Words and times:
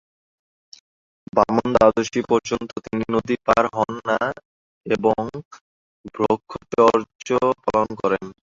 বামন 1.33 1.67
দ্বাদশী 1.75 2.21
পর্যন্ত 2.29 2.71
তিনি 2.85 3.03
নদী 3.15 3.35
পার 3.45 3.63
হন 3.75 3.93
না 4.09 4.19
এবং 4.85 5.21
ব্রহ্মচর্য 6.15 7.29
পালন 7.65 7.89
করেন। 8.01 8.25